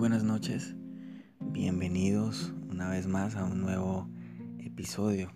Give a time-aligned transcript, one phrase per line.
[0.00, 0.74] buenas noches,
[1.42, 4.08] bienvenidos una vez más a un nuevo
[4.58, 5.30] episodio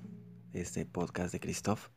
[0.53, 1.91] de este podcast de Christoph.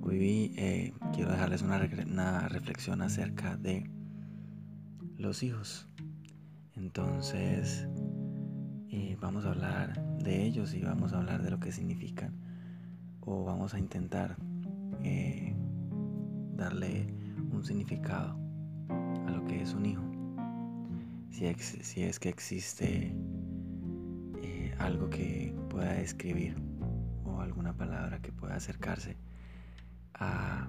[0.00, 3.90] Hoy eh, quiero dejarles una, reflexión acerca de
[5.18, 5.86] los hijos.
[6.72, 7.86] Entonces
[8.88, 12.32] eh, vamos a hablar de ellos y vamos a hablar de lo que significan
[13.20, 14.38] o vamos a intentar
[15.02, 15.54] eh,
[16.54, 17.12] darle
[17.52, 18.38] un significado
[18.88, 20.17] a lo que es un hijo
[21.30, 23.14] si, es que existe
[24.42, 26.56] eh, algo que pueda describir
[27.24, 29.16] o alguna palabra que pueda acercarse
[30.14, 30.68] a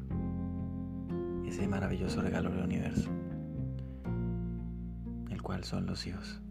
[1.46, 3.10] ese maravilloso regalo del universo,
[5.30, 6.42] el cual son los hijos.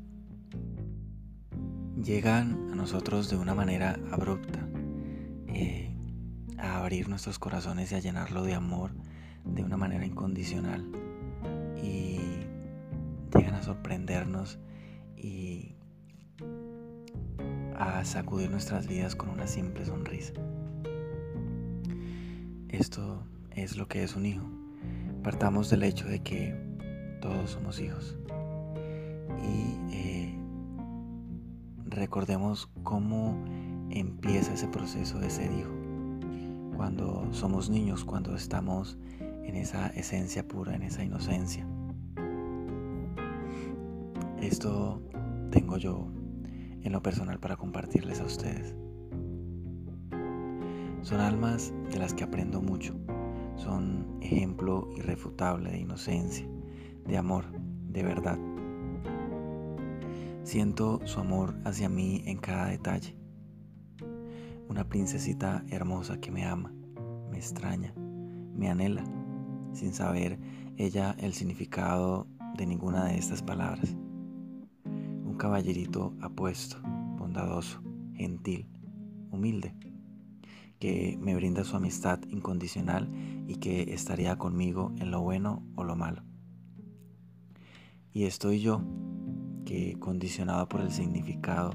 [2.03, 4.67] Llegan a nosotros de una manera abrupta,
[5.49, 5.95] eh,
[6.59, 8.93] a abrir nuestros corazones y a llenarlo de amor
[9.45, 10.85] de una manera incondicional.
[11.83, 12.18] Y
[13.35, 14.59] llegan a sorprendernos
[15.17, 15.75] y
[17.77, 20.33] a sacudir nuestras vidas con una simple sonrisa.
[22.69, 24.45] Esto es lo que es un hijo.
[25.23, 26.55] Partamos del hecho de que
[27.21, 28.17] todos somos hijos.
[29.43, 30.39] Y eh,
[31.87, 33.45] recordemos cómo
[33.91, 35.73] empieza ese proceso de ser hijo.
[36.77, 41.67] Cuando somos niños, cuando estamos en esa esencia pura, en esa inocencia.
[44.43, 45.03] Esto
[45.51, 46.13] tengo yo
[46.83, 48.77] en lo personal para compartirles a ustedes.
[51.03, 52.95] Son almas de las que aprendo mucho.
[53.57, 56.49] Son ejemplo irrefutable de inocencia,
[57.05, 57.47] de amor,
[57.89, 58.39] de verdad.
[60.45, 63.17] Siento su amor hacia mí en cada detalle.
[64.69, 66.73] Una princesita hermosa que me ama,
[67.29, 69.03] me extraña, me anhela,
[69.73, 70.39] sin saber
[70.77, 73.97] ella el significado de ninguna de estas palabras
[75.39, 76.77] caballerito apuesto,
[77.17, 77.81] bondadoso,
[78.15, 78.67] gentil,
[79.31, 79.75] humilde,
[80.79, 83.09] que me brinda su amistad incondicional
[83.47, 86.23] y que estaría conmigo en lo bueno o lo malo.
[88.13, 88.83] Y estoy yo,
[89.65, 91.71] que condicionado por el significado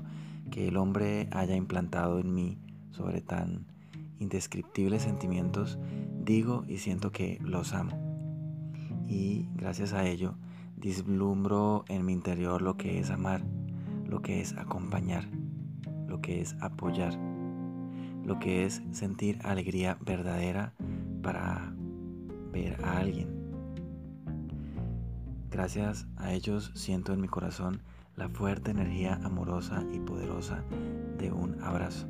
[0.51, 2.59] que el hombre haya implantado en mí
[2.91, 3.65] sobre tan
[4.19, 5.79] indescriptibles sentimientos,
[6.23, 7.97] digo y siento que los amo.
[9.07, 10.35] Y gracias a ello,
[10.77, 13.41] Dislumbro en mi interior lo que es amar,
[14.05, 15.25] lo que es acompañar,
[16.07, 17.17] lo que es apoyar,
[18.25, 20.73] lo que es sentir alegría verdadera
[21.21, 21.73] para
[22.51, 23.29] ver a alguien.
[25.49, 27.81] Gracias a ellos siento en mi corazón
[28.15, 30.63] la fuerte energía amorosa y poderosa
[31.17, 32.07] de un abrazo.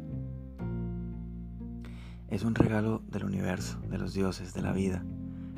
[2.30, 5.06] Es un regalo del universo, de los dioses, de la vida,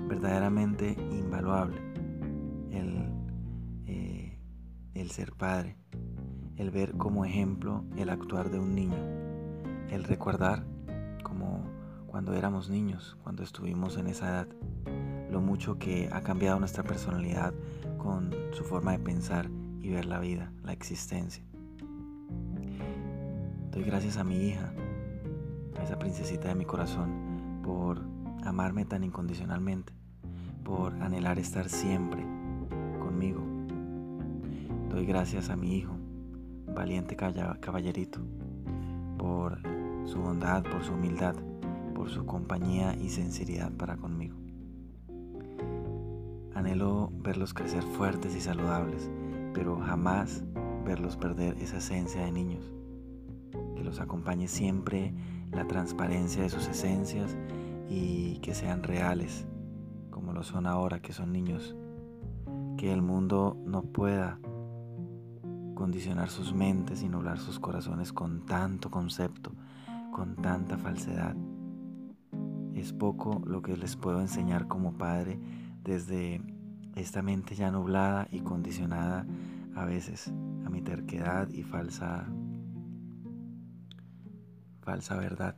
[0.07, 1.84] verdaderamente invaluable
[4.93, 5.77] el ser padre,
[6.57, 8.97] el ver como ejemplo el actuar de un niño,
[9.89, 10.65] el recordar
[11.23, 11.63] como
[12.07, 14.47] cuando éramos niños, cuando estuvimos en esa edad,
[15.29, 17.53] lo mucho que ha cambiado nuestra personalidad
[17.97, 19.49] con su forma de pensar
[19.81, 21.45] y ver la vida, la existencia.
[23.71, 24.73] Doy gracias a mi hija,
[25.77, 28.01] a esa princesita de mi corazón, por
[28.43, 29.93] amarme tan incondicionalmente,
[30.63, 32.34] por anhelar estar siempre
[34.95, 35.93] Doy gracias a mi hijo,
[36.73, 38.21] valiente caballerito,
[39.17, 39.59] por
[40.05, 41.35] su bondad, por su humildad,
[41.93, 44.37] por su compañía y sinceridad para conmigo.
[46.53, 49.11] Anhelo verlos crecer fuertes y saludables,
[49.53, 50.45] pero jamás
[50.85, 52.73] verlos perder esa esencia de niños.
[53.75, 55.13] Que los acompañe siempre
[55.51, 57.35] la transparencia de sus esencias
[57.89, 59.45] y que sean reales,
[60.09, 61.75] como lo son ahora que son niños.
[62.77, 64.39] Que el mundo no pueda
[65.75, 69.51] condicionar sus mentes y nublar sus corazones con tanto concepto,
[70.11, 71.35] con tanta falsedad.
[72.73, 75.39] Es poco lo que les puedo enseñar como padre
[75.83, 76.41] desde
[76.95, 79.27] esta mente ya nublada y condicionada
[79.75, 80.33] a veces
[80.65, 82.25] a mi terquedad y falsa
[84.81, 85.57] falsa verdad.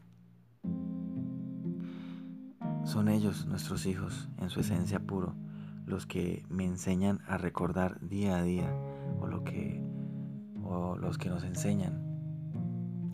[2.85, 5.35] Son ellos, nuestros hijos, en su esencia puro,
[5.85, 8.73] los que me enseñan a recordar día a día
[9.19, 9.76] o lo que
[10.99, 12.07] los que nos enseñan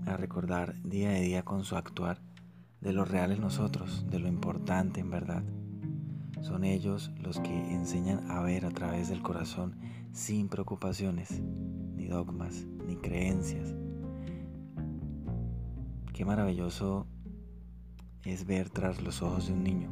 [0.06, 2.20] a recordar día a día con su actuar
[2.82, 5.44] de lo real en nosotros, de lo importante en verdad.
[6.42, 9.78] Son ellos los que enseñan a ver a través del corazón
[10.12, 11.42] sin preocupaciones,
[11.96, 13.74] ni dogmas, ni creencias.
[16.14, 17.08] Qué maravilloso
[18.26, 19.90] es ver tras los ojos de un niño.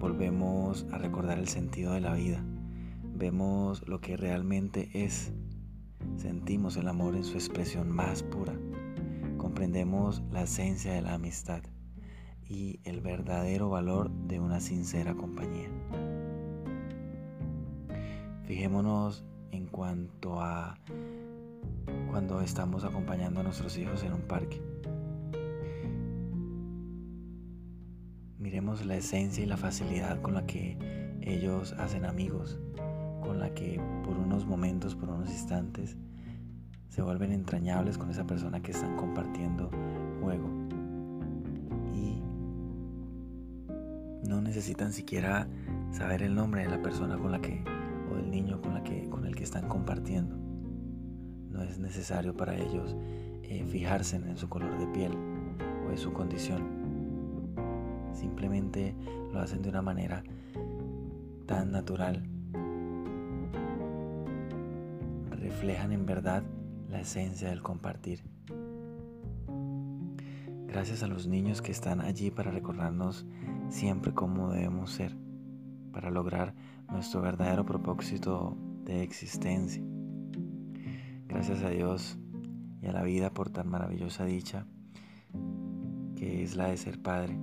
[0.00, 2.44] Volvemos a recordar el sentido de la vida,
[3.02, 5.32] vemos lo que realmente es,
[6.16, 8.54] sentimos el amor en su expresión más pura,
[9.36, 11.62] comprendemos la esencia de la amistad
[12.48, 15.68] y el verdadero valor de una sincera compañía.
[18.44, 20.78] Fijémonos en cuanto a
[22.10, 24.60] cuando estamos acompañando a nuestros hijos en un parque.
[28.38, 30.78] Miremos la esencia y la facilidad con la que
[31.20, 32.60] ellos hacen amigos,
[33.36, 35.96] la que por unos momentos, por unos instantes,
[36.88, 39.70] se vuelven entrañables con esa persona que están compartiendo
[40.22, 40.48] juego.
[41.94, 42.22] Y
[44.26, 45.46] no necesitan siquiera
[45.90, 47.62] saber el nombre de la persona con la que
[48.10, 50.36] o del niño con la que con el que están compartiendo.
[51.50, 52.96] No es necesario para ellos
[53.42, 55.12] eh, fijarse en su color de piel
[55.86, 56.62] o en su condición.
[58.12, 58.94] Simplemente
[59.32, 60.24] lo hacen de una manera
[61.46, 62.22] tan natural.
[65.46, 66.42] Reflejan en verdad
[66.88, 68.24] la esencia del compartir.
[70.66, 73.24] Gracias a los niños que están allí para recordarnos
[73.68, 75.16] siempre cómo debemos ser,
[75.92, 76.52] para lograr
[76.90, 79.84] nuestro verdadero propósito de existencia.
[81.28, 82.18] Gracias a Dios
[82.82, 84.66] y a la vida por tan maravillosa dicha
[86.16, 87.38] que es la de ser padre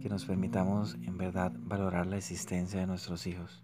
[0.00, 3.63] que nos permitamos en verdad valorar la existencia de nuestros hijos.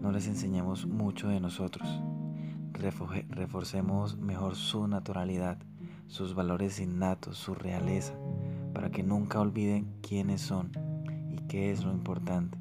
[0.00, 1.88] No les enseñemos mucho de nosotros.
[2.72, 5.58] Reforcemos mejor su naturalidad,
[6.06, 8.14] sus valores innatos, su realeza,
[8.74, 10.70] para que nunca olviden quiénes son
[11.30, 12.58] y qué es lo importante.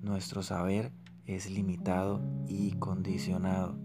[0.00, 0.92] Nuestro saber
[1.26, 3.76] es limitado y condicionado.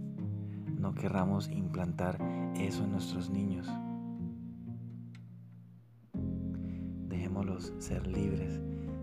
[0.79, 2.17] No querramos implantar
[2.55, 3.67] eso en nuestros niños.
[7.79, 8.59] ser libres,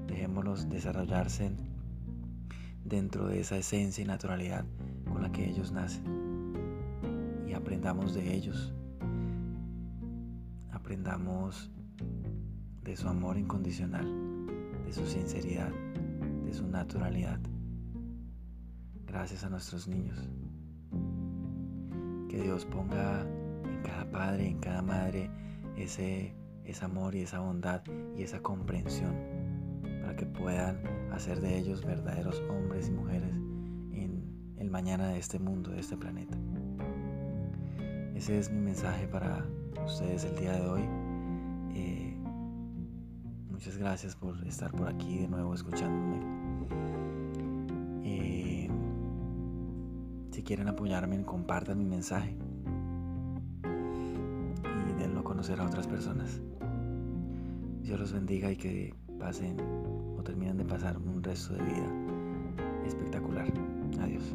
[0.07, 1.51] dejémoslos desarrollarse
[2.85, 4.65] dentro de esa esencia y naturalidad
[5.11, 6.05] con la que ellos nacen
[7.47, 8.73] y aprendamos de ellos,
[10.71, 11.71] aprendamos
[12.83, 14.07] de su amor incondicional,
[14.85, 15.73] de su sinceridad,
[16.45, 17.41] de su naturalidad.
[19.07, 20.19] Gracias a nuestros niños.
[22.29, 25.31] Que Dios ponga en cada padre, en cada madre,
[25.77, 26.35] ese
[26.65, 27.83] ese amor y esa bondad
[28.17, 29.15] y esa comprensión
[30.17, 30.81] que puedan
[31.13, 33.35] hacer de ellos verdaderos hombres y mujeres
[33.93, 34.25] en
[34.59, 36.37] el mañana de este mundo, de este planeta.
[38.15, 39.45] Ese es mi mensaje para
[39.85, 40.83] ustedes el día de hoy.
[41.75, 42.17] Eh,
[43.51, 46.21] muchas gracias por estar por aquí de nuevo escuchándome.
[48.05, 48.69] Eh,
[50.31, 52.37] si quieren apoyarme, compartan mi mensaje
[53.65, 56.41] y denlo a conocer a otras personas.
[57.83, 59.57] Dios los bendiga y que pasen
[60.19, 61.89] o terminen de pasar un resto de vida
[62.87, 63.47] espectacular.
[64.01, 64.35] Adiós.